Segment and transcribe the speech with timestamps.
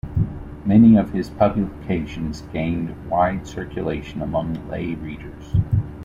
[0.65, 5.53] Many of his publications gained wide circulation among lay readers.